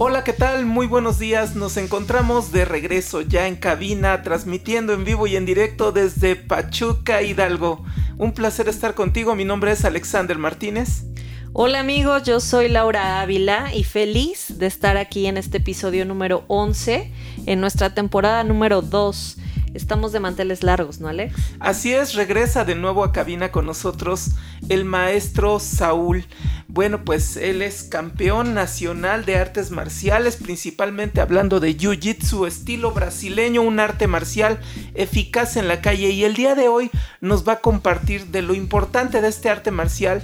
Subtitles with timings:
[0.00, 0.64] Hola, ¿qué tal?
[0.64, 1.56] Muy buenos días.
[1.56, 7.20] Nos encontramos de regreso ya en cabina, transmitiendo en vivo y en directo desde Pachuca,
[7.20, 7.84] Hidalgo.
[8.16, 9.34] Un placer estar contigo.
[9.34, 11.02] Mi nombre es Alexander Martínez.
[11.52, 16.44] Hola amigos, yo soy Laura Ávila y feliz de estar aquí en este episodio número
[16.46, 17.12] 11,
[17.46, 19.36] en nuestra temporada número 2.
[19.78, 21.36] Estamos de manteles largos, ¿no, Alex?
[21.60, 24.30] Así es, regresa de nuevo a cabina con nosotros
[24.68, 26.26] el maestro Saúl.
[26.66, 33.62] Bueno, pues él es campeón nacional de artes marciales, principalmente hablando de Jiu-Jitsu, estilo brasileño,
[33.62, 34.58] un arte marcial
[34.94, 36.10] eficaz en la calle.
[36.10, 39.70] Y el día de hoy nos va a compartir de lo importante de este arte
[39.70, 40.22] marcial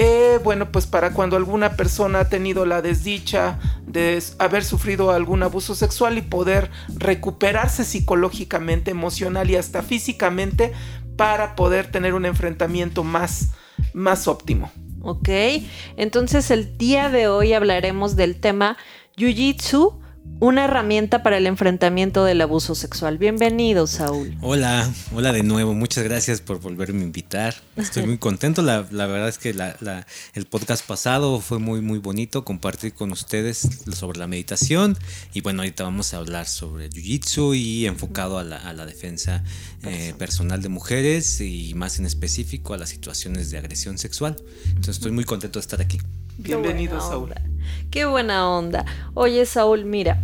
[0.00, 5.42] eh, bueno, pues para cuando alguna persona ha tenido la desdicha de haber sufrido algún
[5.42, 10.72] abuso sexual y poder recuperarse psicológicamente, emocional y hasta físicamente
[11.16, 13.48] para poder tener un enfrentamiento más,
[13.92, 14.70] más óptimo.
[15.02, 15.28] Ok,
[15.96, 18.76] entonces el día de hoy hablaremos del tema
[19.16, 19.98] Jiu-Jitsu
[20.40, 23.18] una herramienta para el enfrentamiento del abuso sexual.
[23.18, 24.36] Bienvenido, Saúl.
[24.40, 25.74] Hola, hola de nuevo.
[25.74, 27.54] Muchas gracias por volverme a invitar.
[27.76, 28.62] Estoy muy contento.
[28.62, 34.18] La, verdad es que el podcast pasado fue muy, muy bonito compartir con ustedes sobre
[34.18, 34.96] la meditación.
[35.34, 39.42] Y bueno, ahorita vamos a hablar sobre Jiu-Jitsu y enfocado a la, defensa
[39.82, 44.36] eh, personal de mujeres y más en específico a las situaciones de agresión sexual.
[44.66, 45.98] Entonces estoy muy contento de estar aquí.
[46.38, 47.34] Bienvenido, Saúl.
[47.90, 48.86] Qué buena onda.
[49.14, 50.22] Oye, Saúl, mira,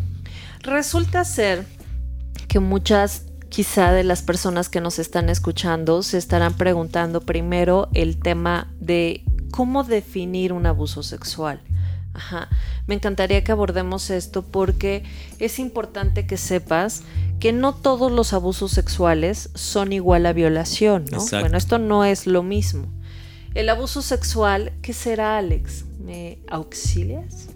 [0.61, 1.67] resulta ser
[2.47, 8.19] que muchas quizá de las personas que nos están escuchando se estarán preguntando primero el
[8.19, 11.61] tema de cómo definir un abuso sexual.
[12.15, 12.49] Ajá.
[12.87, 15.03] Me encantaría que abordemos esto porque
[15.41, 17.03] es importante que sepas
[17.41, 21.19] que no todos los abusos sexuales son igual a violación, ¿no?
[21.41, 22.87] Bueno, esto no es lo mismo.
[23.55, 25.85] El abuso sexual, ¿qué será, Alex?
[26.05, 27.49] ¿Me auxilias?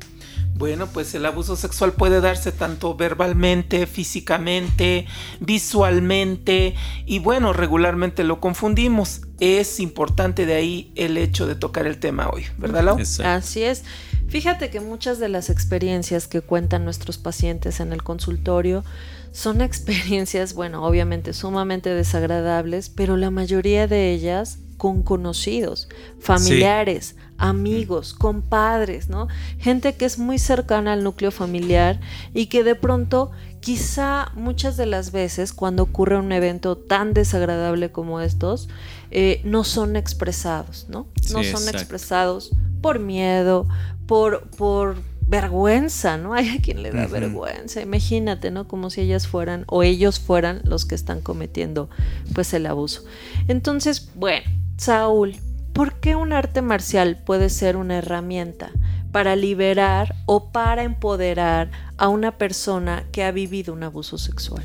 [0.54, 5.06] Bueno, pues el abuso sexual puede darse tanto verbalmente, físicamente,
[5.39, 6.74] visualmente
[7.06, 9.20] y bueno, regularmente lo confundimos.
[9.39, 12.98] Es importante de ahí el hecho de tocar el tema hoy, ¿verdad, Lau?
[13.24, 13.84] Así es.
[14.28, 18.83] Fíjate que muchas de las experiencias que cuentan nuestros pacientes en el consultorio
[19.30, 25.89] son experiencias, bueno, obviamente sumamente desagradables, pero la mayoría de ellas con conocidos,
[26.20, 29.28] familiares, amigos, compadres, ¿no?
[29.58, 32.00] Gente que es muy cercana al núcleo familiar
[32.33, 33.30] y que de pronto,
[33.61, 38.68] quizá muchas de las veces cuando ocurre un evento tan desagradable como estos,
[39.11, 41.08] eh, no son expresados, ¿no?
[41.33, 42.50] no son expresados
[42.80, 43.67] por miedo,
[44.06, 44.96] por, por
[45.28, 46.34] vergüenza, ¿no?
[46.34, 47.80] Hay a quien le da vergüenza.
[47.80, 48.67] Imagínate, ¿no?
[48.67, 51.88] Como si ellas fueran o ellos fueran los que están cometiendo
[52.34, 53.05] pues el abuso.
[53.46, 54.46] Entonces, bueno,
[54.78, 55.36] Saúl,
[55.72, 58.70] ¿por qué un arte marcial puede ser una herramienta
[59.11, 64.64] para liberar o para empoderar a una persona que ha vivido un abuso sexual?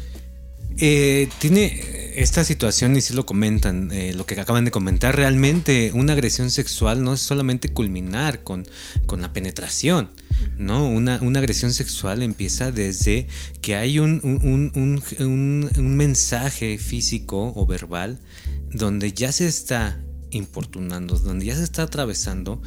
[0.77, 5.91] Eh, tiene esta situación y si lo comentan, eh, lo que acaban de comentar, realmente
[5.93, 8.67] una agresión sexual no es solamente culminar con,
[9.07, 10.09] con la penetración,
[10.57, 10.87] ¿no?
[10.87, 13.27] Una, una, agresión sexual empieza desde
[13.61, 18.19] que hay un, un mensaje físico o verbal
[18.73, 22.61] donde ya se está importunando, donde ya se está atravesando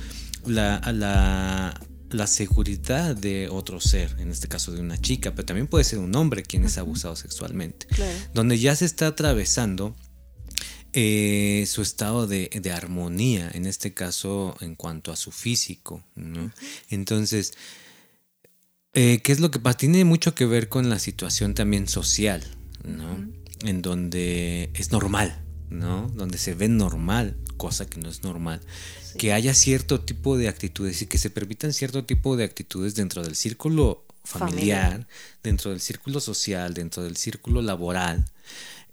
[0.46, 1.80] la, la,
[2.10, 5.98] la, seguridad de otro ser, en este caso de una chica, pero también puede ser
[5.98, 7.88] un hombre quien es abusado sexualmente,
[8.32, 9.96] donde ya se está atravesando
[10.92, 16.04] eh, su estado de, armonía, en este caso en cuanto a su físico.
[16.88, 17.54] Entonces,
[18.94, 19.76] eh, ¿qué es lo que pasa?
[19.76, 22.42] Tiene mucho que ver con la situación también social,
[22.84, 23.28] ¿no?
[23.60, 26.08] En donde es normal, ¿no?
[26.14, 28.60] Donde se ve normal, cosa que no es normal,
[29.18, 33.22] que haya cierto tipo de actitudes y que se permitan cierto tipo de actitudes dentro
[33.22, 35.06] del círculo familiar,
[35.42, 38.24] dentro del círculo social, dentro del círculo laboral,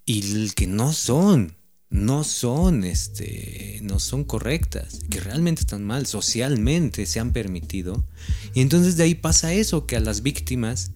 [0.06, 1.56] y que no son,
[1.90, 8.06] no son, este, no son correctas, que realmente están mal, socialmente se han permitido.
[8.54, 10.92] Y entonces de ahí pasa eso, que a las víctimas,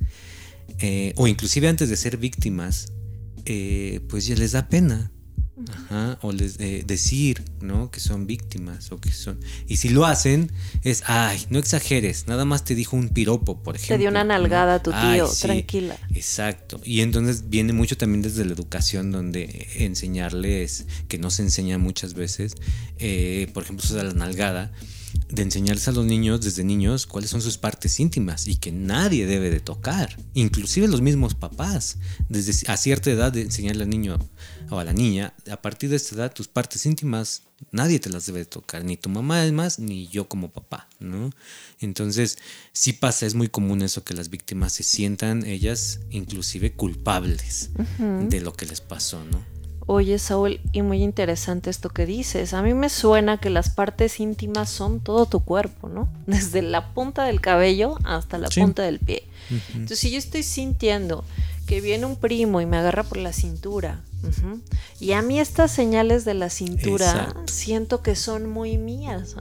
[0.80, 2.94] eh, o inclusive antes de ser víctimas,
[3.45, 5.12] eh, pues ya les da pena
[5.69, 7.89] Ajá, o les, eh, decir, ¿no?
[7.89, 9.39] Que son víctimas o que son...
[9.68, 10.51] Y si lo hacen,
[10.83, 13.95] es, ay, no exageres, nada más te dijo un piropo, por ejemplo.
[13.95, 15.98] Te dio una nalgada a tu tío, tranquila.
[16.13, 16.80] Exacto.
[16.83, 22.13] Y entonces viene mucho también desde la educación, donde enseñarles, que no se enseña muchas
[22.13, 22.54] veces,
[23.00, 24.71] eh, por ejemplo, eso de la nalgada,
[25.30, 29.25] de enseñarles a los niños desde niños cuáles son sus partes íntimas y que nadie
[29.25, 31.98] debe de tocar, inclusive los mismos papás,
[32.30, 34.18] desde a cierta edad de enseñarle al niño
[34.69, 38.25] o a la niña, a partir de esta edad tus partes íntimas nadie te las
[38.25, 41.31] debe de tocar, ni tu mamá es más, ni yo como papá, ¿no?
[41.80, 42.38] Entonces,
[42.71, 48.42] sí pasa, es muy común eso que las víctimas se sientan ellas inclusive culpables de
[48.42, 49.56] lo que les pasó, ¿no?
[49.89, 52.53] Oye, Saúl, y muy interesante esto que dices.
[52.53, 56.09] A mí me suena que las partes íntimas son todo tu cuerpo, ¿no?
[56.27, 59.23] Desde la punta del cabello hasta la punta del pie.
[59.73, 61.23] Entonces, si yo estoy sintiendo
[61.67, 64.01] que viene un primo y me agarra por la cintura.
[64.99, 69.35] Y a mí estas señales de la cintura siento que son muy mías.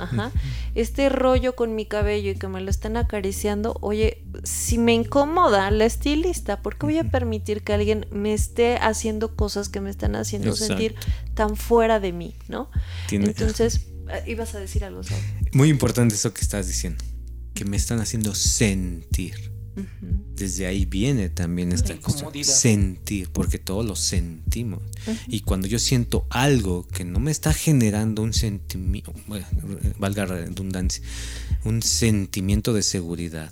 [0.75, 5.70] Este rollo con mi cabello y que me lo estén acariciando, oye, si me incomoda
[5.70, 9.90] la estilista, ¿por qué voy a permitir que alguien me esté haciendo cosas que me
[9.90, 10.94] están haciendo sentir
[11.34, 12.70] tan fuera de mí, ¿no?
[13.11, 15.00] Entonces, eh, ibas a decir algo,
[15.52, 17.02] Muy importante eso que estás diciendo,
[17.55, 19.56] que me están haciendo sentir.
[20.34, 22.26] Desde ahí viene también esta cosa.
[22.43, 24.82] Sentir, porque todos lo sentimos.
[25.28, 29.12] Y cuando yo siento algo que no me está generando un sentimiento,
[29.99, 31.02] valga la redundancia,
[31.64, 33.50] un sentimiento de seguridad,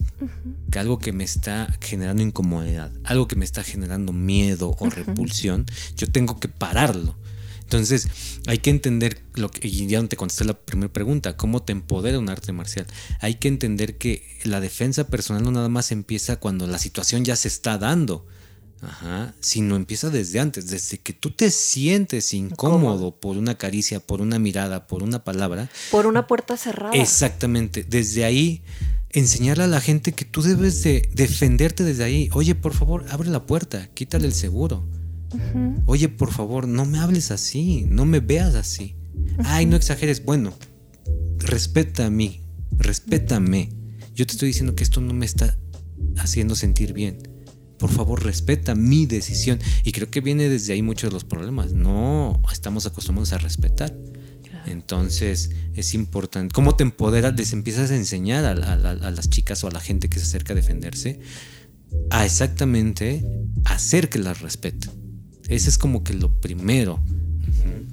[0.71, 5.67] que algo que me está generando incomodidad, algo que me está generando miedo o repulsión,
[5.97, 7.17] yo tengo que pararlo.
[7.65, 8.09] Entonces,
[8.47, 11.73] hay que entender lo que, y ya no te contesté la primera pregunta, ¿cómo te
[11.73, 12.87] empodera un arte marcial?
[13.21, 17.37] Hay que entender que la defensa personal no nada más empieza cuando la situación ya
[17.37, 18.27] se está dando.
[18.83, 24.21] Ajá, sino empieza desde antes, desde que tú te sientes incómodo por una caricia, por
[24.21, 25.71] una mirada, por una palabra.
[25.91, 26.95] Por una puerta cerrada.
[26.95, 28.63] Exactamente, desde ahí
[29.11, 32.29] enseñarle a la gente que tú debes de defenderte desde ahí.
[32.35, 34.87] Oye, por favor, abre la puerta, quítale el seguro.
[35.87, 38.97] Oye, por favor, no me hables así, no me veas así.
[39.45, 40.25] Ay, no exageres.
[40.25, 40.53] Bueno,
[41.39, 42.43] respeta a mí,
[42.73, 43.71] respétame.
[44.15, 45.59] Yo te estoy diciendo que esto no me está
[46.19, 47.19] haciendo sentir bien.
[47.79, 49.59] Por favor, respeta mi decisión.
[49.85, 51.73] Y creo que viene desde ahí muchos de los problemas.
[51.73, 53.95] No estamos acostumbrados a respetar.
[54.67, 56.53] Entonces es importante.
[56.55, 57.37] ¿Cómo te empoderas?
[57.37, 60.57] Les empiezas a enseñar a, las chicas o a la gente que se acerca a
[60.57, 61.21] defenderse
[62.11, 63.25] a exactamente
[63.65, 65.04] hacer que las respeten.
[65.49, 67.01] Ese es como que lo primero.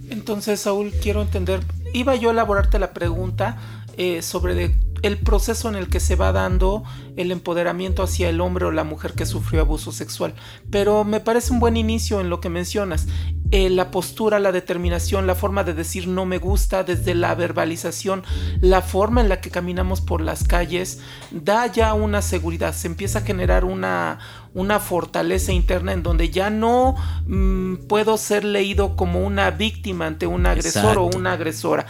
[0.10, 1.62] Entonces, Saúl, quiero entender,
[1.94, 3.58] iba yo a elaborarte la pregunta
[3.98, 6.84] eh, sobre el proceso en el que se va dando
[7.18, 10.36] el empoderamiento hacia el hombre o la mujer que sufrió abuso sexual,
[10.70, 13.08] pero me parece un buen inicio en lo que mencionas.
[13.52, 18.24] Eh, la postura, la determinación, la forma de decir no me gusta, desde la verbalización,
[18.62, 21.00] la forma en la que caminamos por las calles,
[21.32, 24.20] da ya una seguridad, se empieza a generar una,
[24.54, 26.96] una fortaleza interna en donde ya no
[27.26, 31.86] mm, puedo ser leído como una víctima ante un agresor o una agresora.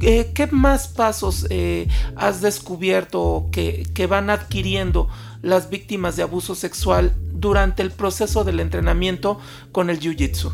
[0.00, 5.08] Eh, ¿Qué más pasos eh, has descubierto que, que van adquiriendo
[5.42, 9.38] las víctimas de abuso sexual durante el proceso del entrenamiento
[9.72, 10.52] con el Jiu-Jitsu?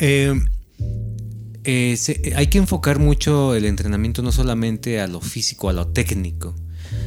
[0.00, 0.34] Eh,
[1.64, 1.98] eh,
[2.34, 6.54] hay que enfocar mucho el entrenamiento no solamente a lo físico, a lo técnico,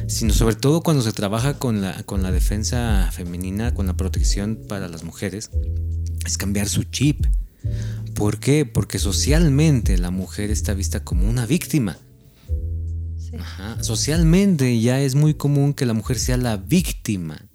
[0.06, 4.58] sino sobre todo cuando se trabaja con la, con la defensa femenina, con la protección
[4.68, 5.50] para las mujeres,
[6.24, 7.26] es cambiar su chip.
[8.14, 8.66] ¿Por qué?
[8.66, 11.98] Porque socialmente la mujer está vista como una víctima.
[13.80, 17.48] Socialmente ya es muy común que la mujer sea la víctima.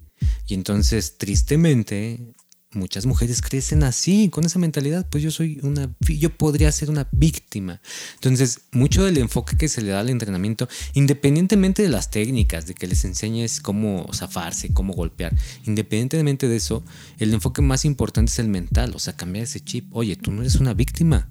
[0.47, 2.33] Y entonces, tristemente,
[2.77, 7.07] muchas mujeres crecen así, con esa mentalidad, pues yo soy una, yo podría ser una
[7.12, 7.81] víctima.
[8.15, 12.75] Entonces, mucho del enfoque que se le da al entrenamiento, independientemente de las técnicas, de
[12.75, 15.35] que les enseñes cómo zafarse, cómo golpear,
[15.66, 16.83] independientemente de eso,
[17.18, 19.94] el enfoque más importante es el mental, o sea, cambiar ese chip.
[19.95, 21.30] Oye, tú no eres una víctima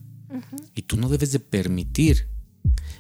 [0.75, 2.29] y tú no debes de permitir.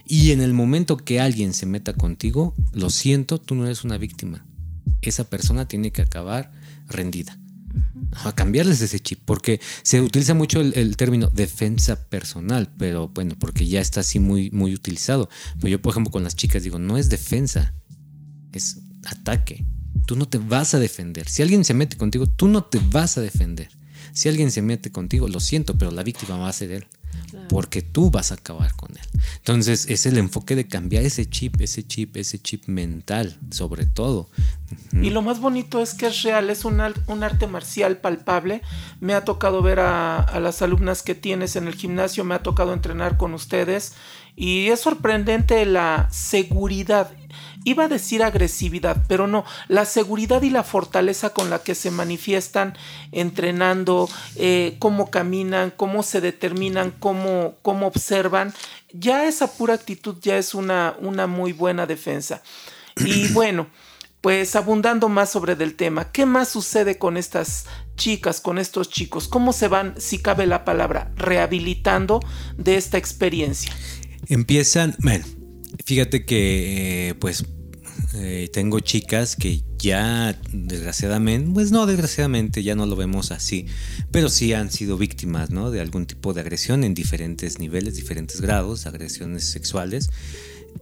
[0.06, 3.98] Y en el momento que alguien se meta contigo, lo siento, tú no eres una
[3.98, 4.46] víctima.
[5.02, 6.52] Esa persona tiene que acabar
[6.88, 7.38] rendida
[8.24, 13.66] a cambiarles ese chip, porque se utiliza mucho el, término defensa personal, pero bueno, porque
[13.66, 15.28] ya está así muy, muy utilizado.
[15.56, 17.74] Pero yo, por ejemplo, con las chicas digo, no es defensa,
[18.52, 19.64] es ataque.
[20.06, 21.28] Tú no te vas a defender.
[21.28, 23.68] Si alguien se mete contigo, tú no te vas a defender.
[24.12, 26.86] Si alguien se mete contigo, lo siento, pero la víctima va a ser él
[27.48, 29.22] porque tú vas a acabar con él.
[29.36, 34.28] Entonces es el enfoque de cambiar ese chip, ese chip, ese chip mental, sobre todo.
[34.92, 38.62] Y lo más bonito es que es real, es un, arte marcial palpable.
[39.00, 42.72] Me ha tocado ver a, las alumnas que tienes en el gimnasio, me ha tocado
[42.72, 43.94] entrenar con ustedes
[44.34, 47.10] Y es sorprendente la seguridad
[47.66, 51.90] iba a decir agresividad, pero no, la seguridad y la fortaleza con la que se
[51.90, 52.74] manifiestan
[53.10, 58.54] entrenando, eh, cómo caminan, cómo se determinan, cómo, cómo observan,
[58.92, 62.40] ya esa pura actitud ya es una, una muy buena defensa.
[63.04, 63.66] Y bueno,
[64.20, 69.26] pues abundando más sobre el tema, ¿qué más sucede con estas chicas, con estos chicos?
[69.26, 72.20] ¿Cómo se van, si cabe la palabra, rehabilitando
[72.56, 73.72] de esta experiencia?
[74.28, 75.24] Empiezan, bueno,
[75.84, 77.44] fíjate que eh, pues
[78.18, 83.66] eh, tengo chicas que ya desgraciadamente, pues no desgraciadamente ya no lo vemos así,
[84.10, 85.70] pero sí han sido víctimas ¿no?
[85.70, 90.10] de algún tipo de agresión en diferentes niveles, diferentes grados, agresiones sexuales.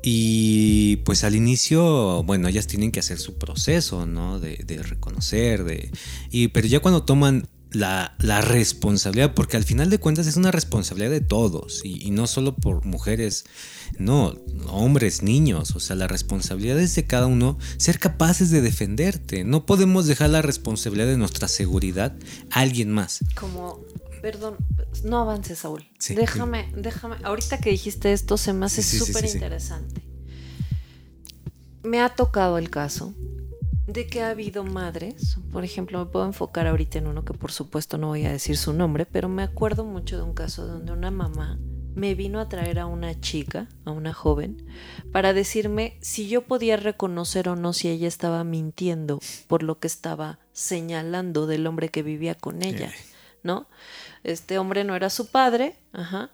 [0.02, 4.40] Y pues al inicio, bueno, ellas tienen que hacer su proceso, ¿no?
[4.40, 5.90] De, reconocer, de...
[6.30, 11.10] Y, pero ya cuando toman la, responsabilidad, porque al final de cuentas es una responsabilidad
[11.10, 13.44] de todos y, no solo por mujeres,
[13.98, 14.34] no,
[14.68, 19.44] hombres, niños, o sea, la responsabilidad es de cada uno ser capaces de defenderte.
[19.44, 22.14] No podemos dejar la responsabilidad de nuestra seguridad
[22.50, 23.20] a alguien más.
[23.34, 23.80] Como,
[24.22, 24.56] perdón,
[25.04, 25.84] no avances, Saúl.
[26.08, 30.02] déjame, déjame, ahorita que dijiste esto se me hace súper interesante.
[31.82, 33.14] Me ha tocado el caso
[33.86, 37.52] de que ha habido madres, por ejemplo, me puedo enfocar ahorita en uno que por
[37.52, 40.92] supuesto no voy a decir su nombre, pero me acuerdo mucho de un caso donde
[40.92, 41.58] una mamá
[41.94, 44.64] me vino a traer a una chica, a una joven,
[45.12, 49.86] para decirme si yo podía reconocer o no si ella estaba mintiendo por lo que
[49.86, 52.92] estaba señalando del hombre que vivía con ella,
[53.42, 53.66] ¿no?
[54.22, 56.30] Este hombre no era su padre, ajá,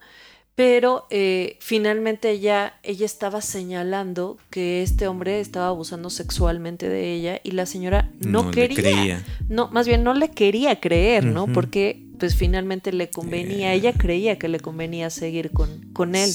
[0.55, 7.41] pero eh, finalmente ella, ella estaba señalando que este hombre estaba abusando sexualmente de ella
[7.43, 11.47] y la señora no, quería, no, más bien no le quería creer, ¿no?
[11.47, 16.31] Porque pues finalmente le convenía, ella creía que le convenía seguir con, con él.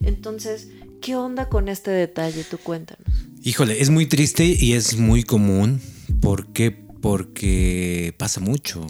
[0.00, 0.68] Entonces,
[1.02, 2.44] ¿qué onda con este detalle?
[2.44, 3.06] Tú cuéntanos.
[3.42, 5.80] Híjole, es muy triste y es muy común.
[6.20, 6.70] ¿Por qué?
[6.70, 8.86] Porque pasa mucho,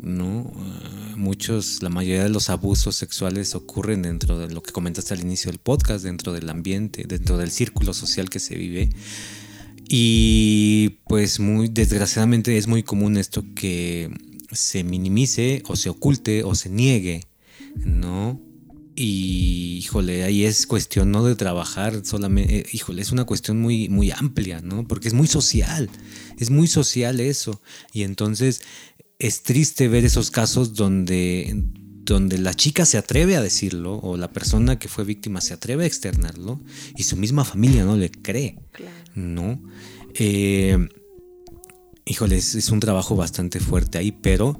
[0.00, 0.52] ¿no?
[1.16, 5.50] muchos, la mayoría de los abusos sexuales ocurren dentro de lo que comentaste al inicio
[5.50, 8.90] del podcast, dentro del ambiente, dentro del círculo social que se vive.
[9.88, 14.10] Y pues muy desgraciadamente es muy común esto que
[14.52, 17.24] se minimice o se oculte o se niegue,
[17.84, 18.40] ¿no?
[18.94, 23.88] Y híjole, ahí es cuestión no de trabajar solamente, eh, híjole, es una cuestión muy,
[23.88, 24.86] muy amplia, ¿no?
[24.86, 25.88] Porque es muy social,
[26.38, 27.62] es muy social eso.
[27.92, 28.60] Y entonces
[29.18, 31.54] es triste ver esos casos donde,
[32.04, 35.84] donde la chica se atreve a decirlo o la persona que fue víctima se atreve
[35.84, 36.60] a externarlo
[36.96, 38.58] y su misma familia no le cree,
[39.14, 39.62] ¿no?
[40.14, 40.88] Eh,
[42.04, 44.58] híjole, es, un trabajo bastante fuerte ahí, pero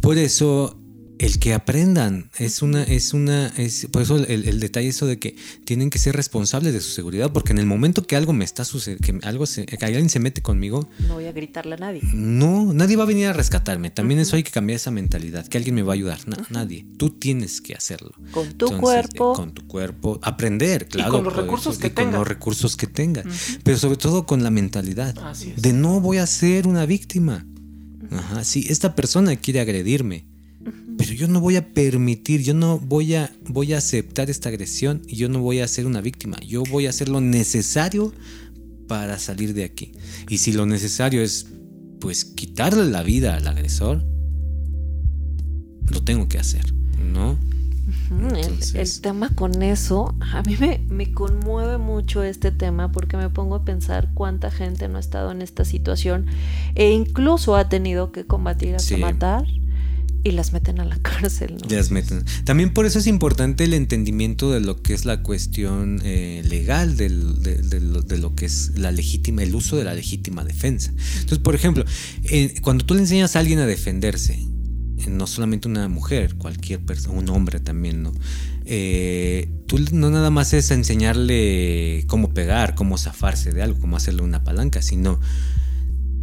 [0.00, 0.79] por eso
[1.20, 2.30] el que aprendan.
[2.38, 6.16] Es una es una es por eso el, detalle eso de que tienen que ser
[6.16, 9.44] responsables de su seguridad porque en el momento que algo me está sucediendo que algo
[9.44, 12.00] se, que alguien se mete conmigo no voy a gritarle a nadie.
[12.14, 13.90] no nadie va a venir a rescatarme.
[13.90, 16.18] También eso hay que cambiar esa mentalidad que alguien me va a ayudar.
[16.48, 16.86] Nadie.
[16.96, 18.12] Tú tienes que hacerlo.
[18.30, 19.34] Con tu cuerpo.
[19.34, 20.18] con tu cuerpo.
[20.22, 23.24] Aprender claro con los recursos que tenga con los recursos que tenga.
[23.62, 25.14] Pero sobre todo con la mentalidad
[25.56, 27.46] de no voy a ser una víctima.
[28.10, 30.29] Ajá, sí, esta persona quiere agredirme
[30.98, 35.02] pero yo no voy a permitir, yo no voy a, voy a aceptar esta agresión
[35.06, 36.36] y yo no voy a ser una víctima.
[36.46, 38.12] Yo voy a hacer lo necesario
[38.86, 39.92] para salir de aquí.
[40.28, 41.46] Y si lo necesario es,
[42.00, 44.04] pues, quitarle la vida al agresor,
[45.90, 46.72] lo tengo que hacer,
[47.12, 47.38] ¿no?
[48.74, 53.56] el, tema con eso, a mí me, me, conmueve mucho este tema porque me pongo
[53.56, 56.26] a pensar cuánta gente no ha estado en esta situación
[56.74, 59.44] e incluso ha tenido que combatir hasta matar
[60.22, 61.56] y las meten a la cárcel.
[61.60, 61.68] ¿no?
[61.74, 62.24] Las meten.
[62.44, 66.96] También por eso es importante el entendimiento de lo que es la cuestión eh, legal
[66.96, 70.92] de, lo que es la legítima, el uso de la legítima defensa.
[71.14, 71.84] Entonces, por ejemplo,
[72.62, 74.34] cuando tú le enseñas a alguien a defenderse,
[74.98, 78.12] eh, no solamente una mujer, cualquier persona, un hombre también, ¿no?
[78.66, 84.22] Eh, tú no nada más es enseñarle cómo pegar, cómo zafarse de algo, cómo hacerle
[84.22, 85.18] una palanca, sino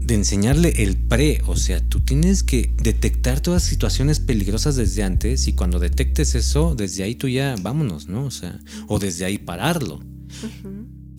[0.08, 5.04] de enseñarle el pre, o sea, tú tienes que detectar todas las situaciones peligrosas desde
[5.04, 8.24] antes y cuando detectes eso, desde ahí tú ya vámonos, ¿no?
[8.24, 10.02] O sea, o desde ahí pararlo.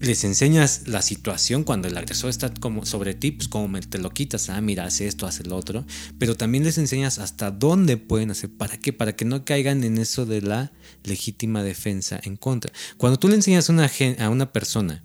[0.01, 4.09] Les enseñas la situación cuando el agresor está como sobre ti, pues como te lo
[4.09, 5.85] quitas, ah, mira, hace esto, hace lo otro,
[6.19, 9.99] pero también les enseñas hasta dónde pueden hacer, para qué, para que no caigan en
[9.99, 10.73] eso de la
[11.05, 12.73] legítima defensa en contra.
[12.97, 15.05] Cuando tú le enseñas a una, a una persona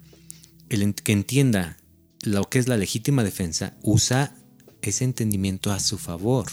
[0.69, 1.77] el, que entienda
[2.23, 4.35] lo que es la legítima defensa, usa
[4.81, 6.47] ese entendimiento a su favor.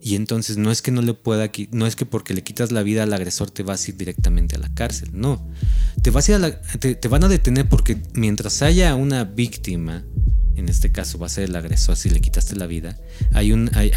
[0.00, 2.84] Y entonces no es que no le pueda, no es que porque le quitas la
[2.84, 5.44] vida al agresor te vas a ir directamente a la cárcel, no.
[6.02, 10.04] Te, vas a te van a detener porque mientras haya una víctima,
[10.56, 12.98] en este caso va a ser el agresor si le quitaste la vida,
[13.32, 13.90] hay un, hay,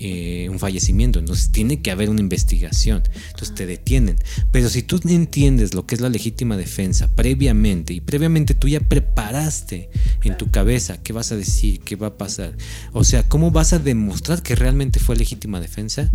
[0.00, 4.16] eh, un fallecimiento, entonces tiene que haber una investigación, entonces te detienen.
[4.50, 8.80] Pero si tú entiendes lo que es la legítima defensa previamente y previamente tú ya
[8.80, 9.90] preparaste
[10.22, 12.56] en tu cabeza qué vas a decir, qué va a pasar,
[12.92, 16.10] o sea, cómo vas a demostrar que realmente fue legítima defensa,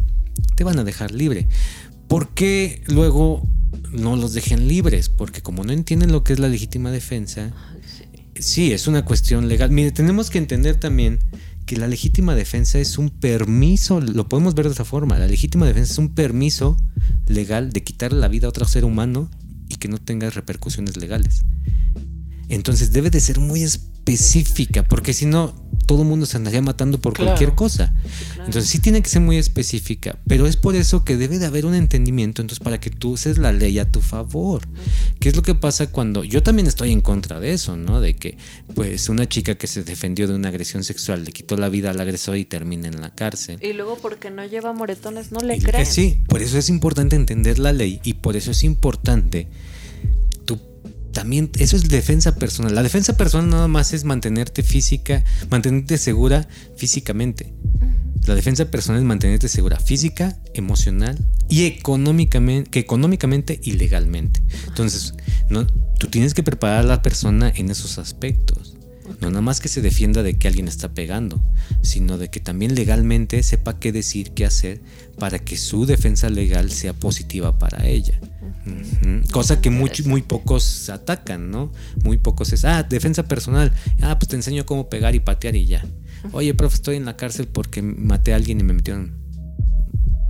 [0.55, 1.47] te van a dejar libre.
[2.07, 3.47] ¿Por qué luego
[3.91, 5.09] no los dejen libres?
[5.09, 7.53] Porque como no entienden lo que es la legítima defensa,
[8.39, 9.71] Sí, es una cuestión legal.
[9.71, 11.19] Mire, tenemos que entender también
[11.65, 15.65] que la legítima defensa es un permiso, lo podemos ver de otra forma, la legítima
[15.65, 16.77] defensa es un permiso
[17.27, 19.29] legal de quitar la vida a otro ser humano
[19.67, 21.43] y que no tenga repercusiones legales.
[22.47, 23.63] Entonces debe de ser muy
[24.13, 25.53] específica, porque si no,
[25.85, 27.93] todo el mundo se andaría matando por cualquier cosa.
[28.37, 31.65] Entonces sí tiene que ser muy específica, pero es por eso que debe de haber
[31.65, 34.61] un entendimiento, entonces para que tú uses la ley a tu favor.
[35.19, 38.01] ¿Qué es lo que pasa cuando yo también estoy en contra de eso, ¿no?
[38.01, 38.37] De que
[38.75, 41.99] pues una chica que se defendió de una agresión sexual le quitó la vida al
[41.99, 43.59] agresor y termina en la cárcel.
[43.61, 45.85] Y luego porque no lleva moretones no le creen.
[45.85, 49.47] Sí, por eso es importante entender la ley y por eso es importante
[51.17, 52.75] también eso es defensa personal.
[52.75, 57.55] La defensa personal nada más es mantenerte física, mantenerte segura físicamente.
[58.27, 61.17] La defensa personal es mantenerte segura física, emocional
[61.49, 64.43] y económicamente, que económicamente y legalmente.
[64.67, 65.15] Entonces,
[65.49, 65.65] no,
[65.97, 68.76] tú tienes que preparar a la persona en esos aspectos.
[69.21, 71.41] No nada más que se defienda de que alguien está pegando,
[71.81, 74.81] sino de que también legalmente sepa qué decir, qué hacer
[75.17, 78.19] para que su defensa legal sea positiva para ella.
[79.31, 81.71] Cosa que muy, muy pocos atacan, ¿no?
[82.03, 83.73] Muy pocos es, ah, defensa personal.
[84.01, 85.85] Ah, pues te enseño cómo pegar y patear y ya.
[86.31, 89.13] Oye, profe, estoy en la cárcel porque maté a alguien y me metieron.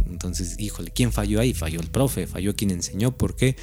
[0.09, 1.53] Entonces, híjole, ¿quién falló ahí?
[1.53, 3.15] Falló el profe, falló quien enseñó.
[3.15, 3.55] ¿Por qué?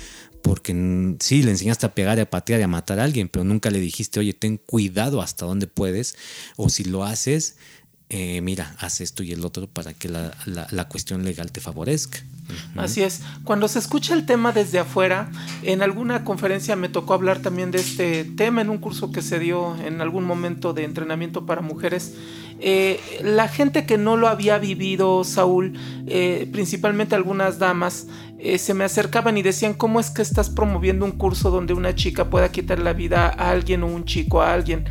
[0.45, 3.71] Porque sí, le enseñaste a pegar, a patear y a matar a alguien, pero nunca
[3.71, 6.17] le dijiste, oye, ten cuidado hasta dónde puedes.
[6.57, 7.57] O si lo haces,
[8.11, 12.19] eh, mira, haz esto y el otro para que la, la, cuestión legal te favorezca.
[12.77, 13.23] Así es.
[13.45, 15.33] Cuando se escucha el tema desde afuera,
[15.63, 19.39] en alguna conferencia me tocó hablar también de este tema en un curso que se
[19.39, 22.13] dio en algún momento de entrenamiento para mujeres.
[22.61, 25.73] Eh, la gente que no lo había vivido, Saúl,
[26.07, 28.07] eh, principalmente algunas damas,
[28.59, 32.31] se me acercaban y decían, ¿cómo es que estás promoviendo un curso donde una chica
[32.31, 34.85] pueda quitar la vida a alguien o un chico a alguien?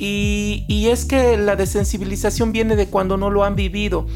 [0.00, 4.06] Y, es que la desensibilización viene de cuando no lo han vivido.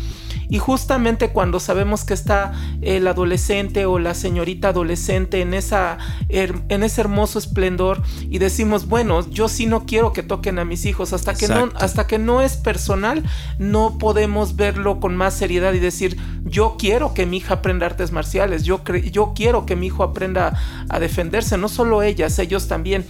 [0.49, 6.83] Y justamente cuando sabemos que está el adolescente o la señorita adolescente en, esa, en
[6.83, 11.13] ese hermoso esplendor y decimos, bueno, yo sí no quiero que toquen a mis hijos,
[11.13, 13.25] hasta que, no, hasta que no es personal,
[13.59, 18.13] no podemos verlo con más seriedad y decir, yo quiero que mi hija aprenda artes
[18.13, 23.05] marciales, yo, yo quiero que mi hijo aprenda a defenderse, no solo ellas, ellos también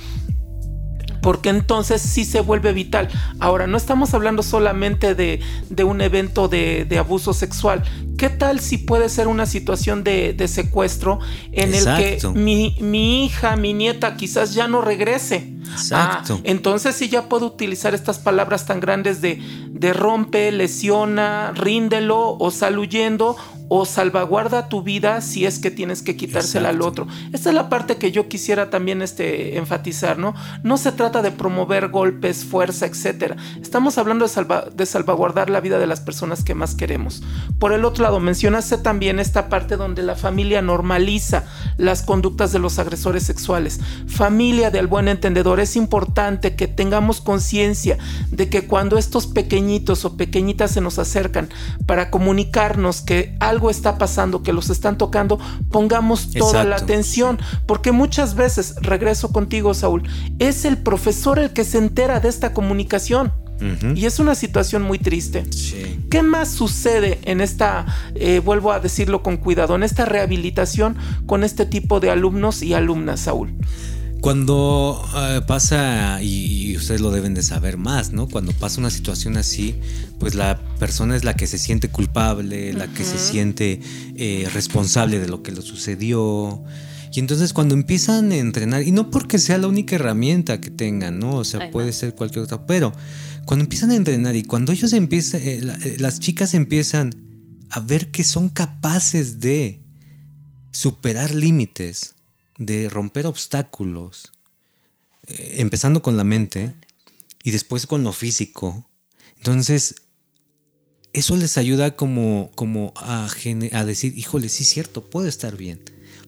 [1.24, 3.08] porque entonces sí se vuelve vital.
[3.40, 5.40] Ahora, no estamos hablando solamente de,
[5.82, 7.82] un evento de, abuso sexual.
[8.18, 13.56] ¿Qué tal si puede ser una situación de, secuestro en el que mi, mi, hija,
[13.56, 15.54] mi nieta quizás ya no regrese?
[15.72, 16.34] Exacto.
[16.34, 22.36] Ah, entonces sí ya puedo utilizar estas palabras tan grandes de, de rompe, lesiona, ríndelo
[22.38, 23.34] o sal huyendo
[23.68, 27.06] o salvaguarda tu vida si es que tienes que quitársela al otro.
[27.32, 30.34] Esta es la parte que yo quisiera también este, enfatizar, ¿no?
[30.62, 33.36] No se trata de promover golpes, fuerza, etc.
[33.60, 37.22] Estamos hablando de, de salvaguardar la vida de las personas que más queremos.
[37.58, 41.44] Por el otro lado, mencionaste también esta parte donde la familia normaliza
[41.78, 43.80] las conductas de los agresores sexuales.
[44.06, 47.98] Familia del buen entendedor, es importante que tengamos conciencia
[48.30, 51.48] de que cuando estos pequeñitos o pequeñitas se nos acercan
[51.86, 55.38] para comunicarnos que algo está pasando, que los están tocando,
[55.70, 60.02] pongamos toda la atención, porque muchas veces, regreso contigo Saúl,
[60.38, 63.32] es el profesor el que se entera de esta comunicación.
[63.94, 65.44] Y es una situación muy triste.
[66.10, 71.44] ¿Qué más sucede en esta, eh, vuelvo a decirlo con cuidado, en esta rehabilitación con
[71.44, 73.54] este tipo de alumnos y alumnas, Saúl?
[74.24, 78.26] Cuando eh, pasa, y, ustedes lo deben de saber más, ¿no?
[78.26, 79.74] Cuando pasa una situación así,
[80.18, 83.80] pues la persona es la que se siente culpable, la que se siente
[84.16, 86.64] eh, responsable de lo que le sucedió.
[87.12, 91.18] Y entonces cuando empiezan a entrenar, y no porque sea la única herramienta que tengan,
[91.18, 91.34] ¿no?
[91.34, 92.94] O sea, puede ser cualquier otra, pero
[93.44, 97.10] cuando empiezan a entrenar y cuando ellos empiezan, eh, las chicas empiezan
[97.68, 99.82] a ver que son capaces de
[100.72, 102.13] superar límites,
[102.58, 104.32] de romper obstáculos,
[105.26, 106.74] eh, empezando con la mente
[107.42, 108.88] y después con lo físico,
[109.36, 109.96] Entonces,
[111.12, 113.28] eso les ayuda como, como a,
[113.84, 115.80] decir, híjole, sí es cierto, puedo estar bien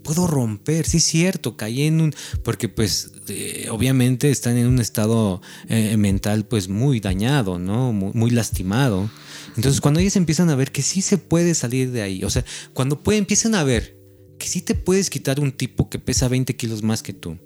[0.07, 4.79] puedo romper, sí es cierto, caí en un, porque pues eh, obviamente están en un
[4.79, 7.93] estado eh, mental pues muy dañado, ¿no?
[7.93, 9.11] Muy, lastimado.
[9.57, 12.45] Entonces cuando ellos empiezan a ver que sí se puede salir de ahí, o sea,
[12.73, 13.96] cuando pueden, empiezan a ver
[14.39, 17.39] que sí te puedes quitar un tipo que pesa 20 kilos más que tú.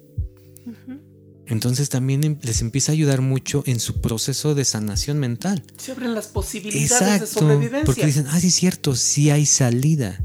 [1.47, 5.63] Entonces también em, les empieza a ayudar mucho en su proceso de sanación mental.
[5.77, 7.85] Se abren las posibilidades de sobrevivencia.
[7.85, 10.23] Porque dicen, ah, sí es cierto, sí hay salida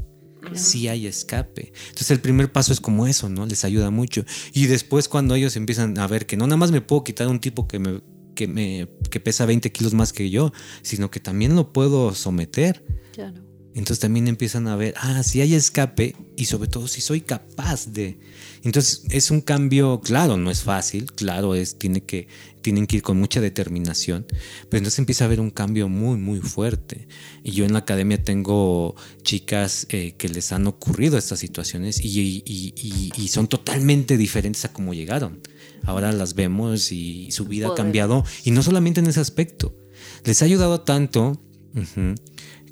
[0.55, 1.73] si hay escape.
[1.87, 3.45] Entonces el primer paso es como eso, ¿no?
[3.45, 4.23] Les ayuda mucho.
[4.53, 7.39] Y después cuando ellos empiezan a ver que no nada más me puedo quitar un
[7.39, 8.01] tipo que me,
[8.35, 12.85] que me que pesa 20 kilos más que yo, sino que también lo puedo someter.
[13.13, 13.46] Claro.
[13.77, 17.85] Entonces también empiezan a ver, ah, si hay escape y sobre todo si soy capaz
[17.85, 18.17] de.
[18.63, 22.27] Entonces es un cambio, claro, no es fácil, claro, es, tiene que,
[22.63, 24.25] tienen que ir con mucha determinación,
[24.67, 27.07] pero entonces empieza a haber un cambio muy, muy fuerte.
[27.43, 32.43] Y yo en la academia tengo chicas eh, que les han ocurrido estas situaciones y,
[32.45, 35.41] y, son totalmente diferentes a cómo llegaron.
[35.83, 39.75] Ahora las vemos y su vida ha cambiado y no solamente en ese aspecto.
[40.23, 41.39] Les ha ayudado tanto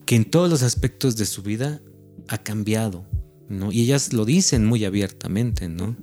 [0.05, 1.81] que en todos los aspectos de su vida
[2.27, 3.07] ha cambiado,
[3.49, 3.71] ¿no?
[3.71, 5.95] Y ellas lo dicen muy abiertamente, ¿no?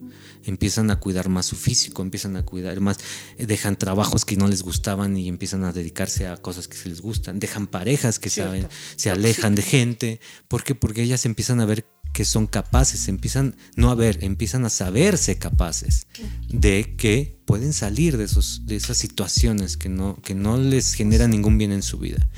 [0.44, 2.98] Empiezan a cuidar más su físico, empiezan a cuidar más,
[3.38, 6.88] eh, dejan trabajos que no les gustaban y empiezan a dedicarse a cosas que se
[6.88, 10.74] les gustan, dejan parejas que saben, se alejan de gente, ¿por qué?
[10.74, 15.38] Porque ellas empiezan a ver que son capaces, empiezan no a ver, empiezan a saberse
[15.38, 16.06] capaces
[16.48, 21.30] de que pueden salir de esos de esas situaciones que no que no les generan
[21.30, 22.28] ningún bien en su vida.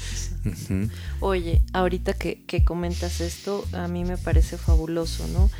[1.20, 5.50] Oye, ahorita que, que, comentas esto, a mí me parece fabuloso, ¿no?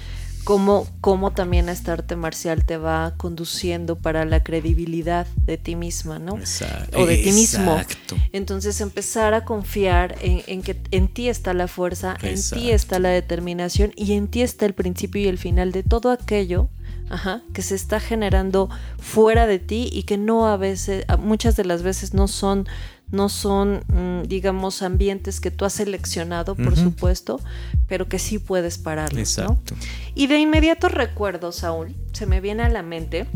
[0.44, 6.18] Cómo, cómo también este arte marcial te va conduciendo para la credibilidad de ti misma,
[6.18, 6.36] ¿no?
[6.36, 6.98] Exacto.
[6.98, 7.80] O de ti mismo.
[8.32, 13.08] Entonces empezar a confiar en, que en ti está la fuerza, en ti está la
[13.08, 16.68] determinación y en ti está el principio y el final de todo aquello
[17.10, 21.64] Ajá, que se está generando fuera de ti y que no a veces, muchas de
[21.64, 22.66] las veces no son
[23.10, 27.40] no son, mm, digamos, ambientes que tú has seleccionado, por supuesto,
[27.86, 29.20] pero que sí puedes pararlos.
[29.20, 29.74] Exacto.
[30.14, 33.26] Y de inmediato recuerdo, Saúl, se me viene a la mente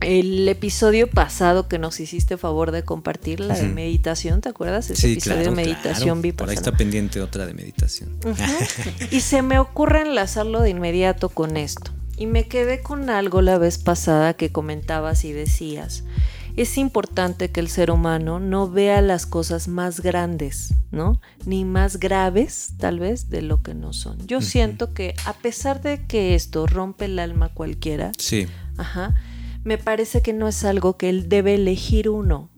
[0.00, 4.88] el episodio pasado que nos hiciste favor de compartir, la de meditación, ¿te acuerdas?
[4.90, 6.36] Ese episodio de meditación claro.
[6.36, 8.16] Por ahí está pendiente otra de meditación.
[9.10, 11.92] y se me ocurre enlazarlo de inmediato con esto.
[12.16, 16.04] Y me quedé con algo la vez pasada que comentabas y decías
[16.56, 21.20] es importante que el ser humano no vea las cosas más grandes, ¿no?
[21.46, 24.26] Ni más graves, tal vez, de lo que no son.
[24.26, 28.46] Yo siento que a pesar de que esto rompe el alma cualquiera, sí.
[28.76, 29.14] ajá,
[29.64, 32.50] me parece que no es algo que él debe elegir uno.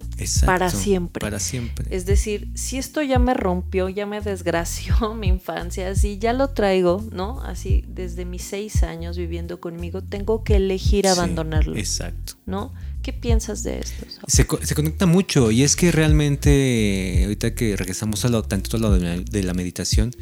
[0.46, 1.20] para siempre.
[1.20, 1.86] Para siempre.
[1.90, 6.50] Es decir, si esto ya me rompió, ya me desgració mi infancia, así ya lo
[6.50, 7.40] traigo, ¿no?
[7.42, 11.76] Así desde mis seis años viviendo conmigo, tengo que elegir abandonarlo.
[11.76, 12.34] Exacto.
[12.46, 12.72] ¿No?
[13.02, 14.06] ¿Qué piensas de esto?
[14.28, 19.54] Se, conecta mucho y es que realmente, ahorita que regresamos a a lo de la,
[19.54, 20.12] meditación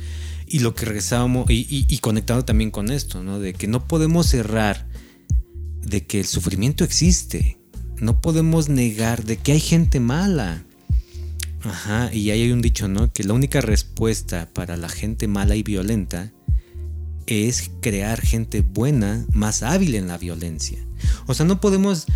[0.47, 3.38] y lo que regresamos y, y, conectado también con esto, ¿no?
[3.38, 4.88] De que no podemos cerrar
[5.83, 7.59] de que el sufrimiento existe,
[7.99, 10.64] no podemos negar de que hay gente mala.
[11.62, 13.12] Ajá, y ahí hay un dicho, ¿no?
[13.12, 16.33] Que la única respuesta para la gente mala y violenta
[17.27, 20.79] es crear gente buena, más hábil en la violencia.
[21.27, 22.07] O sea, no podemos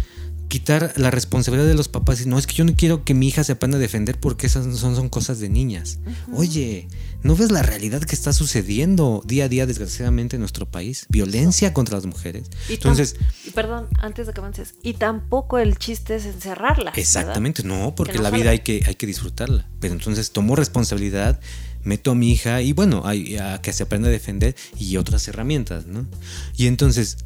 [0.48, 3.28] quitar la responsabilidad de los papás y no es que yo no quiero que mi
[3.28, 5.98] hija se aprenda a defender porque esas son, son cosas de niñas.
[6.33, 6.88] Oye,
[7.22, 11.07] ¿no ves la realidad que está sucediendo día a día desgraciadamente en nuestro país?
[11.09, 12.50] Violencia contra las mujeres.
[12.68, 13.16] Entonces,
[13.54, 16.92] perdón, antes de que avances, y tampoco el chiste es encerrarla.
[16.96, 19.68] Exactamente, no, porque la vida hay que, hay que disfrutarla.
[19.80, 21.40] Pero entonces tomo responsabilidad
[21.83, 25.26] meto a mi hija y bueno, a, a, que se aprenda a defender y otras
[25.28, 26.07] herramientas, ¿no?
[26.57, 27.18] Y entonces,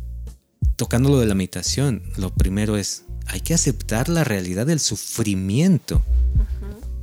[0.76, 6.02] tocando lo de la meditación, lo primero es hay que aceptar la realidad del sufrimiento.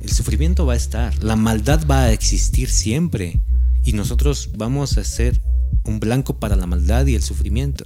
[0.00, 3.40] El sufrimiento va a estar, la maldad va a existir siempre
[3.84, 5.40] y nosotros vamos a ser
[5.84, 7.84] un blanco para la maldad y el sufrimiento.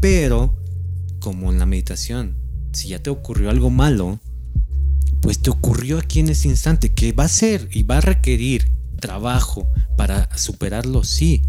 [0.00, 0.56] Pero,
[1.18, 2.36] como en la meditación,
[2.72, 4.20] si ya te ocurrió algo malo,
[5.20, 8.70] pues te ocurrió aquí en ese instante, que va a ser y va a requerir
[9.00, 11.42] trabajo para superarlo, sí,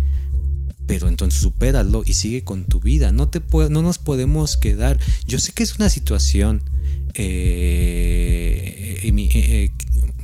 [0.87, 3.11] pero entonces supéralo y sigue con tu vida.
[3.11, 4.99] No, te no nos podemos quedar.
[5.25, 6.63] Yo sé que es una situación
[7.13, 9.71] eh, eh, eh,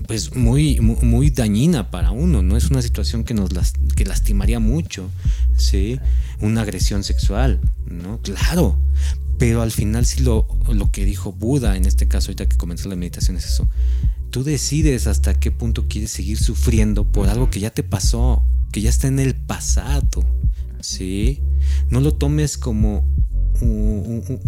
[0.07, 2.55] pues muy, muy, dañina para uno, ¿no?
[2.55, 3.49] Es una situación que nos
[3.95, 5.09] que lastimaría mucho,
[5.57, 5.99] ¿sí?
[6.39, 8.21] Una agresión sexual, ¿no?
[8.21, 8.77] Claro.
[9.37, 12.89] Pero al final sí lo, lo que dijo Buda, en este caso ahorita que comenzó
[12.89, 13.69] la meditación, es eso.
[14.31, 18.81] Tú decides hasta qué punto quieres seguir sufriendo por algo que ya te pasó, que
[18.81, 20.25] ya está en el pasado.
[20.81, 21.41] ¿Sí?
[21.89, 23.05] No lo tomes como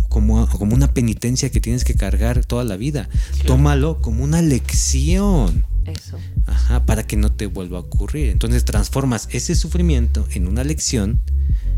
[0.10, 3.10] como, como una penitencia que tienes que cargar toda la vida.
[3.46, 5.66] Tómalo como una lección.
[5.86, 6.18] Eso.
[6.46, 8.30] Ajá, para que no te vuelva a ocurrir.
[8.30, 11.22] Entonces transformas ese sufrimiento en una lección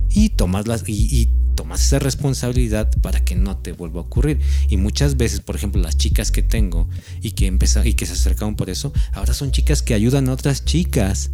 [0.09, 4.39] y tomas las y, tomas esa responsabilidad para que no te vuelva a ocurrir.
[4.69, 6.89] Y muchas veces, por ejemplo, las chicas que tengo
[7.21, 10.33] y que empezaron y que se acercaron por eso, ahora son chicas que ayudan a
[10.33, 11.31] otras chicas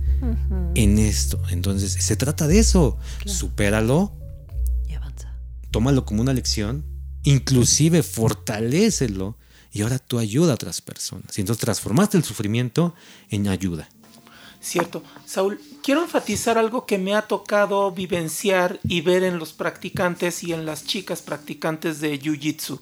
[0.75, 1.41] en esto.
[1.49, 2.97] Entonces, se trata de eso.
[3.25, 4.17] Supéralo
[5.71, 6.85] tómalo como una lección,
[7.23, 9.37] inclusive fortalecelo
[9.71, 11.37] y ahora tú ayuda a otras personas.
[11.37, 12.95] Y entonces transformaste el sufrimiento
[13.29, 13.87] en ayuda.
[14.67, 15.01] Cierto.
[15.25, 20.51] Saúl, quiero enfatizar algo que me ha tocado vivenciar y ver en los practicantes y
[20.51, 22.77] en las chicas practicantes de Jiu-Jitsu.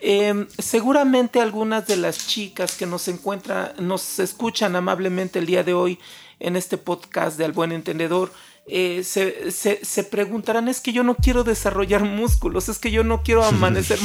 [0.00, 5.72] Em, seguramente algunas de las chicas que nos encuentran, nos escuchan amablemente el día de
[5.72, 5.98] hoy
[6.40, 8.30] en este podcast de Al Buen Entendedor,
[8.66, 13.22] eh, se, se, preguntarán, es que yo no quiero desarrollar músculos, es que yo no
[13.22, 13.98] quiero amanecer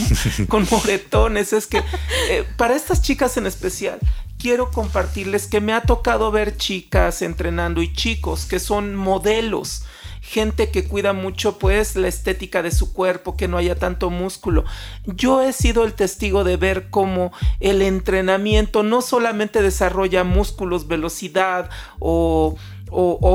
[0.47, 1.83] con moretones, es que
[2.29, 3.99] eh, para estas chicas en especial,
[4.39, 9.83] quiero compartirles que me ha tocado ver chicas entrenando y chicos que son modelos
[10.21, 14.63] gente que cuida mucho pues la estética de su cuerpo, que no haya tanto músculo.
[15.05, 21.69] Yo he sido el testigo de ver cómo el entrenamiento no solamente desarrolla músculos, velocidad
[21.99, 22.55] o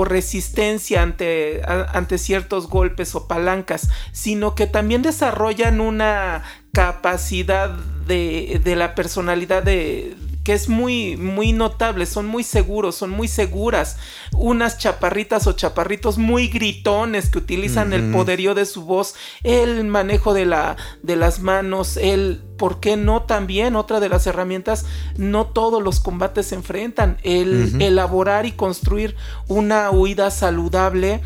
[0.06, 8.76] resistencia ante, ante ciertos golpes o palancas, sino que también desarrollan una capacidad de, de
[8.76, 13.96] la personalidad de, que es muy, muy notable, son muy seguros, son muy seguras.
[14.32, 20.34] Unas chaparritas o chaparritos muy gritones que utilizan el poderío de su voz, el manejo
[20.34, 23.74] de, la, de las manos, el, ¿por qué no también?
[23.74, 24.84] Otra de las herramientas,
[25.16, 29.16] no todos los combates se enfrentan, el elaborar y construir
[29.48, 31.22] una huida saludable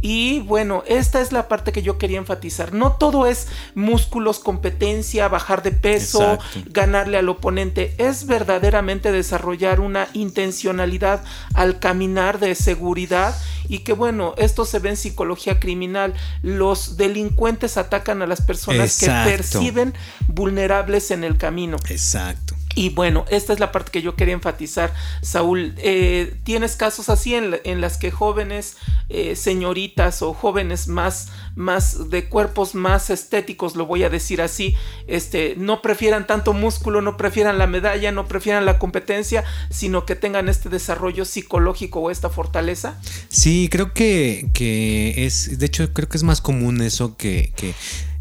[0.00, 2.72] y bueno, esta es la parte que yo quería enfatizar.
[2.72, 7.94] No todo es músculos, competencia, bajar de peso, ganarle al oponente.
[7.98, 13.34] Es verdaderamente desarrollar una intencionalidad al caminar de seguridad
[13.68, 16.14] y que bueno, esto se ve en psicología criminal.
[16.42, 19.94] Los delincuentes atacan a las personas que perciben
[20.28, 21.76] vulnerables en el camino.
[21.88, 22.55] Exacto.
[22.76, 25.74] Y bueno, esta es la parte que yo quería enfatizar, Saúl.
[25.78, 28.76] Eh, ¿Tienes casos así en, las que jóvenes
[29.08, 34.76] eh, señoritas o jóvenes más, más de cuerpos más estéticos, lo voy a decir así,
[35.06, 40.14] este, no prefieran tanto músculo, no prefieran la medalla, no prefieran la competencia, sino que
[40.14, 43.00] tengan este desarrollo psicológico o esta fortaleza?
[43.30, 47.74] Sí, creo que, que es, de hecho, creo que es más común eso que, que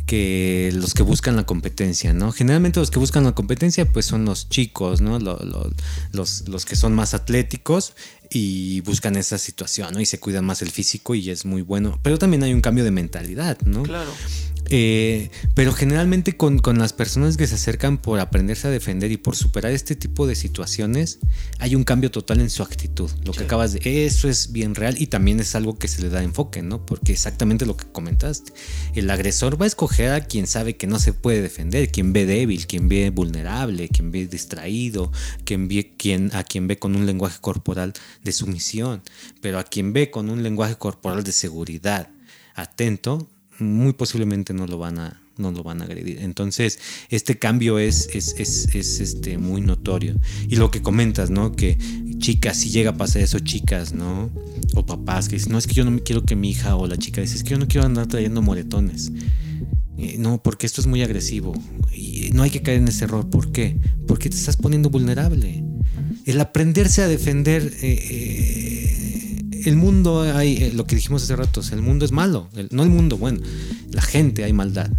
[0.06, 2.32] que los que buscan la competencia, ¿no?
[2.32, 5.20] Generalmente los que buscan la competencia pues son los chicos, ¿no?
[5.20, 7.94] Los, los, que son más atléticos
[8.30, 10.00] y buscan esa situación, ¿no?
[10.00, 12.00] Y se cuidan más el físico y es muy bueno.
[12.04, 13.84] Pero también hay un cambio de mentalidad, ¿no?
[13.84, 14.12] Claro.
[14.70, 19.36] Eh, pero generalmente con, las personas que se acercan por aprenderse a defender y por
[19.36, 21.20] superar este tipo de situaciones,
[21.60, 23.10] hay un cambio total en su actitud.
[23.24, 24.06] Lo que acabas de...
[24.06, 26.86] Eso es bien real y también es algo que se le da enfoque, ¿no?
[26.86, 28.54] Porque exactamente lo que comentaste.
[28.94, 32.26] El agresor va a escoger a quien sabe que no se puede defender, quien ve
[32.26, 35.12] débil, quien ve vulnerable, quien ve distraído,
[35.44, 39.04] quien ve, quien, a quien ve con un lenguaje corporal de sumisión,
[39.42, 42.10] pero a quien ve con un lenguaje corporal de seguridad
[42.56, 43.28] atento,
[43.60, 46.20] muy posiblemente no lo van a, no lo van a agredir.
[46.20, 50.16] Entonces, este cambio es, es, es, este, muy notorio.
[50.48, 51.56] Y lo que comentas, ¿no?
[51.56, 51.78] Que
[52.18, 54.30] chicas, si llega a pasar eso, chicas, ¿no?
[54.74, 56.88] O papás que dicen, no, es que yo no me quiero que mi hija o
[56.88, 59.12] la chica dice, es que yo no quiero andar trayendo moretones.
[59.98, 61.54] Eh, no, porque esto es muy agresivo.
[61.94, 63.30] Y no hay que caer en ese error.
[63.30, 63.80] ¿Por qué?
[64.08, 65.64] Porque te estás poniendo vulnerable.
[66.26, 67.74] El aprenderse a defender...
[67.82, 69.25] Eh, eh,
[69.70, 72.90] el mundo hay, eh, lo que dijimos hace rato, el mundo es malo, no el
[72.90, 73.40] mundo, bueno,
[73.92, 74.90] la gente hay maldad.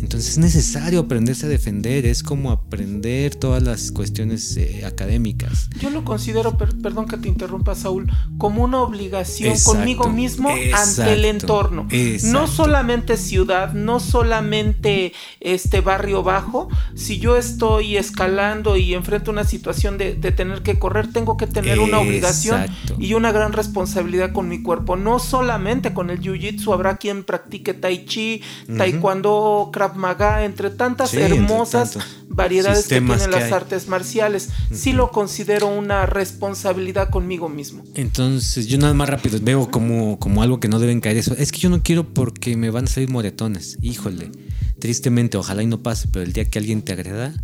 [0.00, 5.68] Entonces es necesario aprenderse a defender, es como aprender todas las cuestiones eh, académicas.
[5.80, 11.24] Yo lo considero, perdón que te interrumpa Saúl, como una obligación conmigo mismo ante el
[11.24, 11.88] entorno.
[12.24, 16.68] No solamente ciudad, no solamente este barrio bajo.
[16.94, 21.80] Si yo estoy escalando y enfrento una situación de, tener que correr, tengo que tener
[21.80, 22.66] una obligación
[22.98, 24.96] y una gran responsabilidad con mi cuerpo.
[24.96, 28.42] No solamente con el jiu-jitsu, habrá quien practique tai chi,
[28.76, 34.50] taekwondo, krav maga, entre tantas hermosas variedades que tienen las artes marciales.
[34.72, 37.84] Sí lo considero una responsabilidad conmigo mismo.
[37.94, 41.34] Entonces, yo nada más rápido veo como, como algo que no deben caer eso.
[41.36, 43.76] Es que yo no quiero porque me van a salir moretones.
[43.82, 44.30] Híjole,
[44.78, 47.34] tristemente, ojalá y no pase, pero el día que alguien te agreda,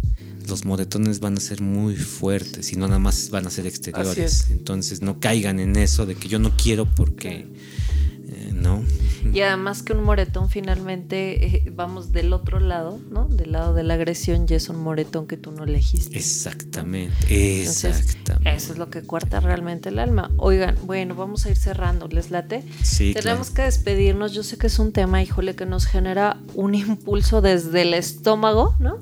[0.49, 4.49] los moretones van a ser muy fuertes y no nada más van a ser exteriores.
[4.51, 7.47] Entonces no caigan en eso de que yo no quiero porque
[8.29, 8.85] eh, no.
[9.33, 13.27] Y además que un moretón finalmente, eh, vamos del otro lado, ¿no?
[13.27, 16.17] Del lado de la agresión ya es un moretón que tú no elegiste.
[16.19, 18.51] Exactamente, exactamente.
[18.51, 20.31] eso es lo que cuarta realmente el alma.
[20.37, 22.63] Oigan, bueno, vamos a ir cerrando, ¿les late?
[22.83, 26.75] Sí, Tenemos que despedirnos, yo sé que es un tema, híjole, que nos genera un
[26.75, 28.99] impulso desde el estómago, ¿no?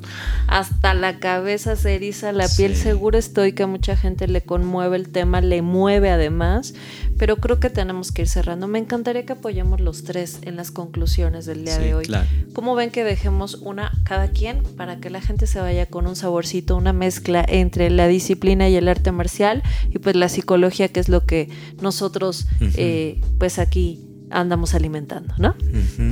[0.47, 4.97] Hasta la cabeza se eriza la piel, seguro estoy que a mucha gente le conmueve
[4.97, 6.75] el tema, le mueve además,
[7.23, 8.67] pero creo que tenemos que ir cerrando.
[8.67, 12.09] Me encantaría que apoyemos los tres en las conclusiones del día de hoy.
[12.53, 16.17] ¿Cómo ven que dejemos una cada quien para que la gente se vaya con un
[16.17, 19.63] saborcito, una mezcla entre la disciplina y el arte marcial
[19.95, 21.49] y pues la psicología que es lo que
[21.81, 25.55] nosotros eh, pues aquí andamos alimentando, ¿no?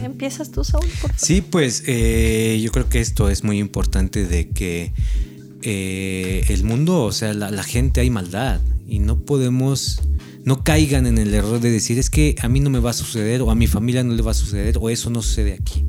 [0.04, 0.86] ¿Empiezas tú, Saúl?
[1.02, 1.16] Por favor?
[1.18, 4.92] Sí, pues eh, yo creo que esto es muy importante de que
[5.62, 10.00] eh, el mundo, o sea, la, gente hay maldad y no podemos
[10.44, 12.94] no caigan en el error de decir es que a mí no me va a
[12.94, 15.84] suceder o a mi familia no le va a suceder o eso no sucede aquí.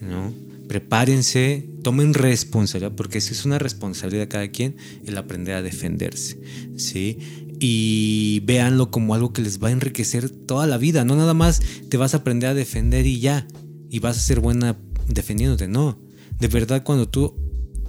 [0.00, 0.32] ¿no?
[0.68, 4.76] Prepárense, tomen responsabilidad, porque eso es una responsabilidad de cada quien,
[5.06, 6.40] el aprender a defenderse.
[6.76, 7.18] ¿sí?
[7.60, 11.04] Y véanlo como algo que les va a enriquecer toda la vida.
[11.04, 13.46] No nada más te vas a aprender a defender y ya,
[13.90, 14.76] y vas a ser buena
[15.08, 15.68] defendiéndote.
[15.68, 16.00] No,
[16.40, 17.36] de verdad cuando tú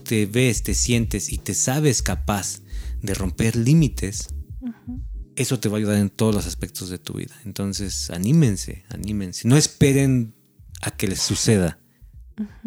[0.03, 2.61] te ves, te sientes y te sabes capaz
[3.01, 4.29] de romper límites,
[5.35, 7.35] eso te va a ayudar en todos los aspectos de tu vida.
[7.45, 9.47] Entonces, anímense, anímense.
[9.47, 10.33] No esperen
[10.81, 11.79] a que les suceda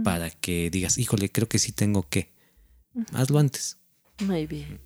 [0.02, 2.32] para que digas, híjole, creo que sí tengo que.
[3.12, 3.78] Hazlo antes.
[4.20, 4.80] Muy bien.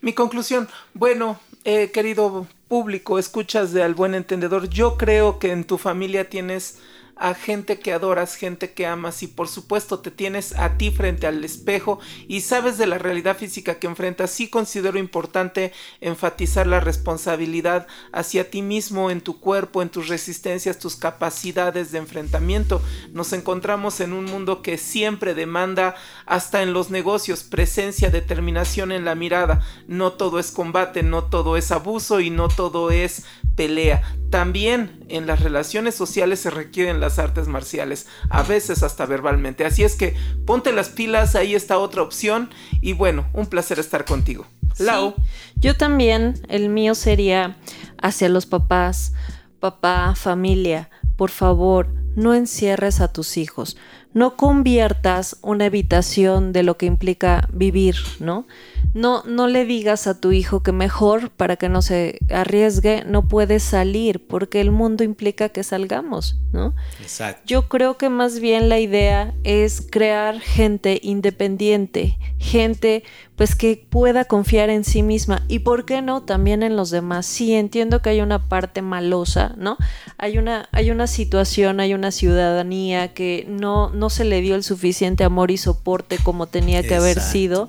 [0.00, 5.64] Mi conclusión, bueno, eh, querido público, escuchas de al buen entendedor, yo creo que en
[5.64, 6.78] tu familia tienes
[7.16, 11.26] a gente que adoras, gente que amas y por supuesto te tienes a ti frente
[11.26, 11.98] al espejo
[12.28, 18.50] y sabes de la realidad física que enfrentas, sí considero importante enfatizar la responsabilidad hacia
[18.50, 22.82] ti mismo, en tu cuerpo, en tus resistencias, tus capacidades de enfrentamiento.
[23.12, 25.94] Nos encontramos en un mundo que siempre demanda,
[26.26, 29.64] hasta en los negocios, presencia, determinación en la mirada.
[29.86, 33.24] No todo es combate, no todo es abuso y no todo es
[33.56, 34.02] pelea.
[34.30, 39.64] También en las relaciones sociales se requieren las artes marciales, a veces hasta verbalmente.
[39.64, 40.14] Así es que
[40.44, 44.46] ponte las pilas, ahí está otra opción y bueno, un placer estar contigo.
[44.78, 45.14] Lau.
[45.54, 47.56] yo también, el mío sería
[48.02, 49.14] hacia los papás,
[49.58, 53.76] papá, familia, por favor, no encierres a tus hijos,
[54.16, 58.46] no conviertas una evitación de lo que implica vivir, ¿no?
[58.94, 63.28] No, no le digas a tu hijo que mejor para que no se arriesgue no
[63.28, 66.74] puede salir porque el mundo implica que salgamos, ¿no?
[67.02, 67.42] Exacto.
[67.44, 73.02] Yo creo que más bien la idea es crear gente independiente, gente
[73.36, 77.26] pues que pueda confiar en sí misma y por qué no también en los demás.
[77.26, 79.76] Sí, entiendo que hay una parte malosa, ¿no?
[80.16, 84.64] Hay una hay una situación, hay una ciudadanía que no no se le dio el
[84.64, 87.68] suficiente amor y soporte como tenía que haber sido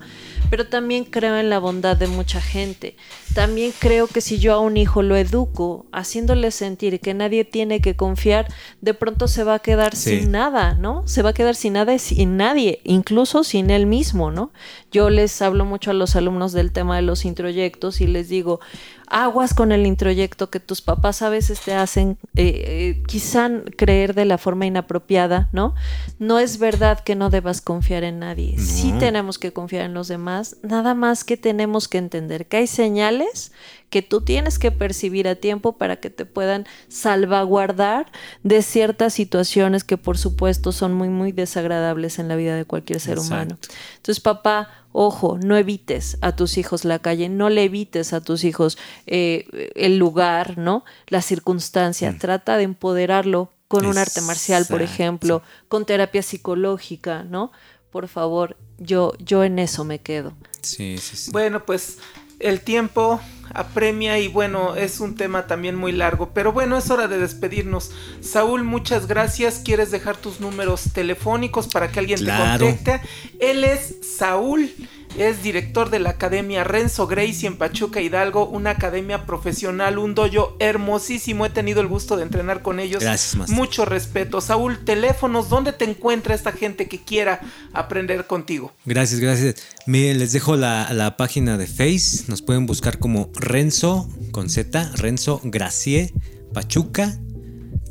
[0.50, 2.96] pero también creo en la bondad de mucha gente.
[3.34, 7.82] También creo que si yo a un hijo lo educo, haciéndole sentir que nadie tiene
[7.82, 8.48] que confiar,
[8.82, 11.08] de pronto se va a quedar sin nada, ¿no?
[11.08, 14.52] Se va a quedar sin nada y sin nadie, incluso sin él mismo, ¿no?
[14.92, 18.60] Yo les hablo mucho a los alumnos del tema de los introyectos y les digo,
[19.08, 24.14] aguas con el introyecto que tus papás a veces te hacen eh, eh, quizá creer
[24.14, 25.76] de la forma inapropiada, ¿no?
[26.20, 28.58] No es verdad que no debas confiar en nadie.
[28.60, 32.68] Sí tenemos que confiar en los demás, nada más que tenemos que entender que hay
[32.68, 33.52] señales
[33.90, 38.12] que tú tienes que percibir a tiempo para que te puedan salvaguardar
[38.44, 43.00] de ciertas situaciones que por supuesto son muy muy desagradables en la vida de cualquier
[43.00, 43.58] ser humano.
[43.96, 48.44] Entonces, papá, ojo, no evites a tus hijos la calle, no le evites a tus
[48.44, 50.84] hijos eh, el lugar, ¿no?
[51.06, 52.18] La circunstancia, mm.
[52.18, 57.52] trata de empoderarlo con un arte marcial, por ejemplo, con terapia psicológica, ¿no?
[57.92, 60.34] Por favor, yo, yo en eso me quedo.
[60.62, 61.32] Sí, sí, sí.
[61.32, 62.00] Bueno, pues
[62.40, 63.20] el tiempo
[63.54, 67.92] apremia y bueno, es un tema también muy largo, pero bueno, es hora de despedirnos.
[68.20, 69.62] Saúl, muchas gracias.
[69.64, 73.02] ¿Quieres dejar tus números telefónicos para que alguien te contacte?
[73.40, 74.72] Él es Saúl
[75.18, 80.56] es director de la Academia Renzo Gracie en Pachuca Hidalgo, una academia profesional, un dojo
[80.60, 81.46] hermosísimo.
[81.46, 83.02] He tenido el gusto de entrenar con ellos.
[83.02, 84.42] Gracias, Mucho respeto.
[84.42, 87.42] Saúl, teléfonos, ¿dónde te encuentra esta gente que quiera
[87.74, 88.74] aprender contigo?
[88.86, 89.56] Gracias, gracias.
[89.86, 92.26] Miren, les dejo la, la página de Face.
[92.28, 96.14] Nos pueden buscar como Renzo con Z, Renzo Gracie
[96.54, 97.18] Pachuca,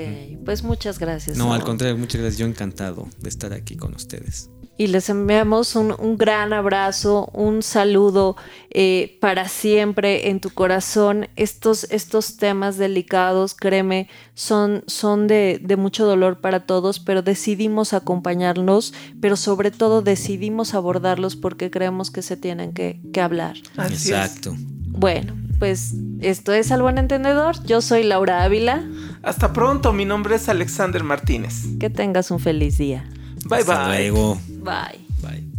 [0.46, 1.38] pues muchas gracias.
[1.38, 2.40] No, al contrario, muchas gracias.
[2.40, 8.36] Yo encantado de estar aquí con ustedes y les enviamos un, gran abrazo, un saludo
[8.70, 11.28] eh, para siempre en tu corazón.
[11.36, 18.94] Estos, estos temas delicados, créeme, son, son de, mucho dolor para todos, pero decidimos acompañarlos,
[19.20, 23.58] pero sobre todo decidimos abordarlos porque creemos que se tienen que, hablar.
[23.78, 24.56] Exacto.
[24.90, 27.64] Bueno, pues esto es Al Buen Entendedor.
[27.66, 28.88] Yo soy Laura Ávila.
[29.24, 31.64] Hasta pronto, mi nombre es Alexander Martínez.
[31.80, 33.10] Que tengas un feliz día.
[33.48, 34.10] Bye Hasta bye.
[34.10, 34.40] Luego.
[34.64, 35.00] Bye.
[35.22, 35.57] Bye.